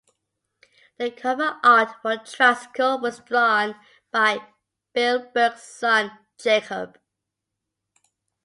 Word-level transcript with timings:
The 0.97 1.11
cover 1.11 1.59
art 1.63 1.93
for 2.01 2.17
"Tricycle" 2.17 2.99
was 3.01 3.19
drawn 3.19 3.75
by 4.11 4.47
Bill 4.95 5.29
Berg's 5.31 5.61
son 5.61 6.09
Jacob. 6.39 6.97